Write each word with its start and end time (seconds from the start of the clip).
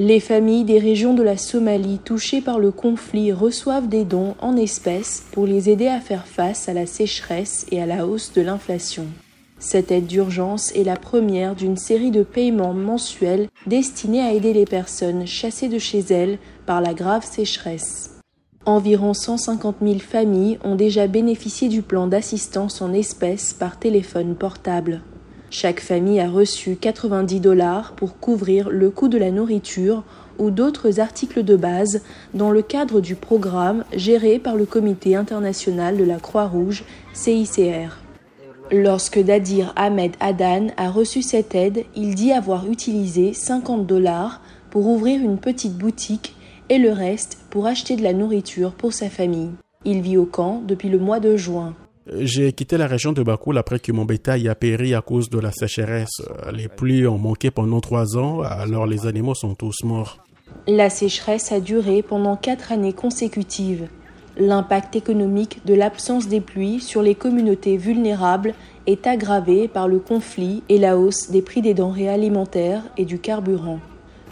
Les 0.00 0.20
familles 0.20 0.62
des 0.62 0.78
régions 0.78 1.12
de 1.12 1.24
la 1.24 1.36
Somalie 1.36 1.98
touchées 1.98 2.40
par 2.40 2.60
le 2.60 2.70
conflit 2.70 3.32
reçoivent 3.32 3.88
des 3.88 4.04
dons 4.04 4.36
en 4.40 4.56
espèces 4.56 5.24
pour 5.32 5.44
les 5.44 5.70
aider 5.70 5.88
à 5.88 5.98
faire 5.98 6.28
face 6.28 6.68
à 6.68 6.72
la 6.72 6.86
sécheresse 6.86 7.66
et 7.72 7.82
à 7.82 7.86
la 7.86 8.06
hausse 8.06 8.32
de 8.32 8.40
l'inflation. 8.40 9.06
Cette 9.58 9.90
aide 9.90 10.06
d'urgence 10.06 10.70
est 10.76 10.84
la 10.84 10.94
première 10.94 11.56
d'une 11.56 11.76
série 11.76 12.12
de 12.12 12.22
paiements 12.22 12.74
mensuels 12.74 13.48
destinés 13.66 14.22
à 14.22 14.32
aider 14.32 14.52
les 14.52 14.66
personnes 14.66 15.26
chassées 15.26 15.68
de 15.68 15.80
chez 15.80 16.04
elles 16.10 16.38
par 16.64 16.80
la 16.80 16.94
grave 16.94 17.26
sécheresse. 17.26 18.20
Environ 18.66 19.14
150 19.14 19.78
000 19.82 19.98
familles 19.98 20.60
ont 20.62 20.76
déjà 20.76 21.08
bénéficié 21.08 21.68
du 21.68 21.82
plan 21.82 22.06
d'assistance 22.06 22.82
en 22.82 22.92
espèces 22.92 23.52
par 23.52 23.80
téléphone 23.80 24.36
portable. 24.36 25.00
Chaque 25.50 25.80
famille 25.80 26.20
a 26.20 26.28
reçu 26.28 26.76
90 26.76 27.40
dollars 27.40 27.92
pour 27.92 28.18
couvrir 28.18 28.68
le 28.68 28.90
coût 28.90 29.08
de 29.08 29.16
la 29.16 29.30
nourriture 29.30 30.04
ou 30.38 30.50
d'autres 30.50 31.00
articles 31.00 31.42
de 31.42 31.56
base 31.56 32.02
dans 32.34 32.50
le 32.50 32.62
cadre 32.62 33.00
du 33.00 33.14
programme 33.14 33.84
géré 33.94 34.38
par 34.38 34.56
le 34.56 34.66
Comité 34.66 35.16
international 35.16 35.96
de 35.96 36.04
la 36.04 36.18
Croix-Rouge 36.18 36.84
CICR. 37.14 37.96
Lorsque 38.70 39.18
Dadir 39.18 39.72
Ahmed 39.76 40.12
Adan 40.20 40.66
a 40.76 40.90
reçu 40.90 41.22
cette 41.22 41.54
aide, 41.54 41.86
il 41.96 42.14
dit 42.14 42.32
avoir 42.32 42.70
utilisé 42.70 43.32
50 43.32 43.86
dollars 43.86 44.42
pour 44.68 44.86
ouvrir 44.86 45.20
une 45.20 45.38
petite 45.38 45.78
boutique 45.78 46.36
et 46.68 46.76
le 46.76 46.92
reste 46.92 47.38
pour 47.48 47.66
acheter 47.66 47.96
de 47.96 48.02
la 48.02 48.12
nourriture 48.12 48.72
pour 48.72 48.92
sa 48.92 49.08
famille. 49.08 49.52
Il 49.86 50.02
vit 50.02 50.18
au 50.18 50.26
camp 50.26 50.60
depuis 50.66 50.90
le 50.90 50.98
mois 50.98 51.20
de 51.20 51.36
juin. 51.36 51.74
J'ai 52.16 52.52
quitté 52.52 52.78
la 52.78 52.86
région 52.86 53.12
de 53.12 53.22
Bakoul 53.22 53.58
après 53.58 53.80
que 53.80 53.92
mon 53.92 54.04
bétail 54.04 54.48
a 54.48 54.54
péri 54.54 54.94
à 54.94 55.02
cause 55.02 55.28
de 55.28 55.38
la 55.38 55.52
sécheresse. 55.52 56.22
Les 56.52 56.68
pluies 56.68 57.06
ont 57.06 57.18
manqué 57.18 57.50
pendant 57.50 57.80
trois 57.80 58.16
ans, 58.16 58.40
alors 58.40 58.86
les 58.86 59.06
animaux 59.06 59.34
sont 59.34 59.54
tous 59.54 59.84
morts. 59.84 60.24
La 60.66 60.88
sécheresse 60.88 61.52
a 61.52 61.60
duré 61.60 62.02
pendant 62.02 62.36
quatre 62.36 62.72
années 62.72 62.94
consécutives. 62.94 63.88
L'impact 64.38 64.96
économique 64.96 65.60
de 65.66 65.74
l'absence 65.74 66.28
des 66.28 66.40
pluies 66.40 66.80
sur 66.80 67.02
les 67.02 67.14
communautés 67.14 67.76
vulnérables 67.76 68.54
est 68.86 69.06
aggravé 69.06 69.68
par 69.68 69.88
le 69.88 69.98
conflit 69.98 70.62
et 70.68 70.78
la 70.78 70.96
hausse 70.96 71.30
des 71.30 71.42
prix 71.42 71.60
des 71.60 71.74
denrées 71.74 72.08
alimentaires 72.08 72.84
et 72.96 73.04
du 73.04 73.18
carburant. 73.18 73.80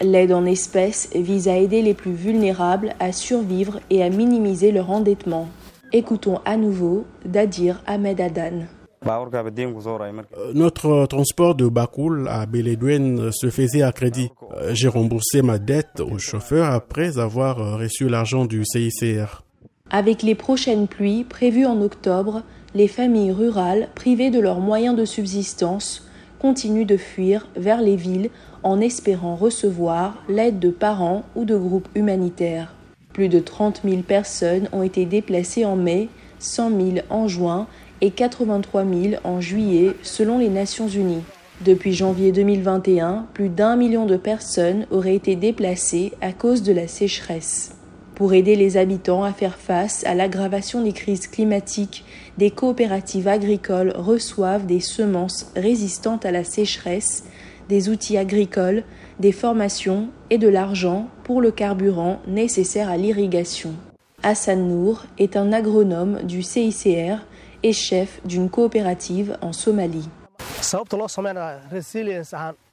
L'aide 0.00 0.32
en 0.32 0.46
espèces 0.46 1.10
vise 1.14 1.48
à 1.48 1.56
aider 1.56 1.82
les 1.82 1.94
plus 1.94 2.12
vulnérables 2.12 2.94
à 3.00 3.12
survivre 3.12 3.80
et 3.90 4.02
à 4.02 4.08
minimiser 4.08 4.70
leur 4.70 4.90
endettement. 4.90 5.48
Écoutons 5.92 6.40
à 6.44 6.58
nouveau 6.58 7.06
Dadir 7.24 7.82
Ahmed 7.86 8.20
Adan. 8.20 8.66
Euh, 9.06 10.52
notre 10.54 11.06
transport 11.06 11.54
de 11.54 11.66
Bakoul 11.66 12.28
à 12.28 12.44
Beledouin 12.44 13.30
se 13.32 13.48
faisait 13.48 13.80
à 13.80 13.92
crédit. 13.92 14.28
Euh, 14.52 14.72
j'ai 14.74 14.88
remboursé 14.88 15.40
ma 15.40 15.58
dette 15.58 16.00
au 16.00 16.18
chauffeur 16.18 16.66
après 16.66 17.18
avoir 17.18 17.60
euh, 17.60 17.76
reçu 17.76 18.06
l'argent 18.08 18.44
du 18.44 18.66
CICR. 18.66 19.44
Avec 19.90 20.22
les 20.22 20.34
prochaines 20.34 20.88
pluies 20.88 21.24
prévues 21.24 21.64
en 21.64 21.80
octobre, 21.80 22.42
les 22.74 22.88
familles 22.88 23.32
rurales 23.32 23.88
privées 23.94 24.30
de 24.30 24.40
leurs 24.40 24.60
moyens 24.60 24.94
de 24.94 25.06
subsistance 25.06 26.06
continuent 26.38 26.86
de 26.86 26.98
fuir 26.98 27.48
vers 27.56 27.80
les 27.80 27.96
villes 27.96 28.28
en 28.62 28.80
espérant 28.80 29.36
recevoir 29.36 30.22
l'aide 30.28 30.58
de 30.58 30.70
parents 30.70 31.24
ou 31.34 31.46
de 31.46 31.56
groupes 31.56 31.88
humanitaires. 31.94 32.74
Plus 33.18 33.28
de 33.28 33.40
30 33.40 33.80
000 33.84 34.02
personnes 34.02 34.68
ont 34.70 34.84
été 34.84 35.04
déplacées 35.04 35.64
en 35.64 35.74
mai, 35.74 36.06
100 36.38 36.70
000 36.70 36.80
en 37.10 37.26
juin 37.26 37.66
et 38.00 38.12
83 38.12 38.84
000 38.84 39.14
en 39.24 39.40
juillet 39.40 39.90
selon 40.04 40.38
les 40.38 40.48
Nations 40.48 40.86
Unies. 40.86 41.24
Depuis 41.64 41.94
janvier 41.94 42.30
2021, 42.30 43.26
plus 43.34 43.48
d'un 43.48 43.74
million 43.74 44.06
de 44.06 44.16
personnes 44.16 44.86
auraient 44.92 45.16
été 45.16 45.34
déplacées 45.34 46.12
à 46.20 46.32
cause 46.32 46.62
de 46.62 46.72
la 46.72 46.86
sécheresse. 46.86 47.74
Pour 48.14 48.34
aider 48.34 48.54
les 48.54 48.76
habitants 48.76 49.24
à 49.24 49.32
faire 49.32 49.56
face 49.56 50.04
à 50.06 50.14
l'aggravation 50.14 50.84
des 50.84 50.92
crises 50.92 51.26
climatiques, 51.26 52.04
des 52.36 52.52
coopératives 52.52 53.26
agricoles 53.26 53.94
reçoivent 53.96 54.66
des 54.66 54.78
semences 54.78 55.50
résistantes 55.56 56.24
à 56.24 56.30
la 56.30 56.44
sécheresse 56.44 57.24
des 57.68 57.88
outils 57.88 58.16
agricoles, 58.16 58.84
des 59.18 59.32
formations 59.32 60.08
et 60.30 60.38
de 60.38 60.48
l'argent 60.48 61.08
pour 61.28 61.42
le 61.42 61.50
carburant 61.50 62.22
nécessaire 62.26 62.88
à 62.88 62.96
l'irrigation. 62.96 63.74
Hassan 64.22 64.66
Nour 64.66 65.04
est 65.18 65.36
un 65.36 65.52
agronome 65.52 66.22
du 66.22 66.42
CICR 66.42 67.18
et 67.62 67.74
chef 67.74 68.22
d'une 68.24 68.48
coopérative 68.48 69.36
en 69.42 69.52
Somalie. 69.52 70.08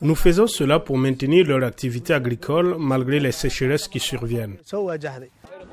Nous 0.00 0.14
faisons 0.14 0.46
cela 0.46 0.78
pour 0.78 0.96
maintenir 0.96 1.44
leur 1.44 1.64
activité 1.64 2.14
agricole 2.14 2.76
malgré 2.78 3.18
les 3.18 3.32
sécheresses 3.32 3.88
qui 3.88 3.98
surviennent. 3.98 4.58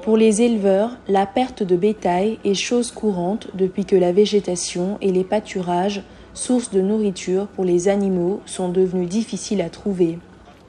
Pour 0.01 0.17
les 0.17 0.41
éleveurs, 0.41 0.97
la 1.07 1.27
perte 1.27 1.61
de 1.61 1.75
bétail 1.75 2.39
est 2.43 2.55
chose 2.55 2.91
courante 2.91 3.49
depuis 3.53 3.85
que 3.85 3.95
la 3.95 4.11
végétation 4.11 4.97
et 4.99 5.11
les 5.11 5.23
pâturages 5.23 6.01
sources 6.33 6.71
de 6.71 6.81
nourriture 6.81 7.45
pour 7.45 7.65
les 7.65 7.87
animaux, 7.87 8.41
sont 8.47 8.69
devenues 8.69 9.05
difficiles 9.05 9.61
à 9.61 9.69
trouver. 9.69 10.17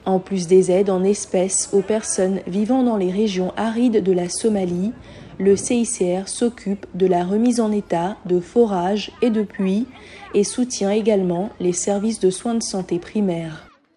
En 0.07 0.19
plus 0.19 0.47
des 0.47 0.71
aides 0.71 0.91
en 0.91 1.03
espèces 1.03 1.71
aux 1.73 1.83
personnes 1.83 2.41
vivant 2.47 2.83
dans 2.83 2.97
les 2.97 3.11
régions 3.11 3.53
arides 3.57 4.03
de 4.03 4.13
la 4.13 4.29
Somalie, 4.29 4.93
le 5.39 5.57
CICR 5.57 6.29
s'occupe 6.29 6.87
de 6.95 7.07
la 7.07 7.25
remise 7.25 7.61
en 7.61 7.73
état 7.73 8.17
de 8.27 8.39
forages 8.39 9.11
et 9.23 9.31
de 9.31 9.43
puits 9.43 9.87
et 10.35 10.45
soutient 10.45 10.91
également 10.91 11.51
les 11.59 11.73
services 11.73 12.21
de 12.21 12.31
soins 12.31 12.55
de 12.55 12.63
santé 12.63 12.99
primaires. 12.99 13.74